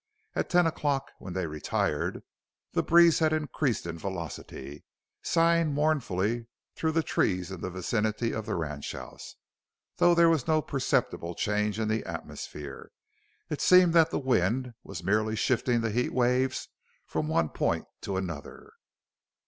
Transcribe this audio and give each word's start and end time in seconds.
At 0.33 0.49
ten 0.49 0.65
o'clock, 0.65 1.11
when 1.19 1.33
they 1.33 1.45
retired, 1.45 2.23
the 2.71 2.81
breeze 2.81 3.19
had 3.19 3.33
increased 3.33 3.85
in 3.85 3.99
velocity, 3.99 4.83
sighing 5.21 5.75
mournfully 5.75 6.47
through 6.75 6.93
the 6.93 7.03
trees 7.03 7.51
in 7.51 7.61
the 7.61 7.69
vicinity 7.69 8.31
of 8.33 8.47
the 8.47 8.55
ranchhouse, 8.55 9.35
though 9.97 10.15
there 10.15 10.27
was 10.27 10.47
no 10.47 10.59
perceptible 10.59 11.35
change 11.35 11.79
in 11.79 11.87
the 11.87 12.03
atmosphere 12.03 12.89
it 13.51 13.61
seemed 13.61 13.93
that 13.93 14.09
the 14.09 14.17
wind 14.17 14.73
was 14.83 15.03
merely 15.03 15.35
shifting 15.35 15.81
the 15.81 15.91
heat 15.91 16.13
waves 16.13 16.69
from 17.05 17.27
one 17.27 17.49
point 17.49 17.85
to 18.01 18.17
another. 18.17 18.73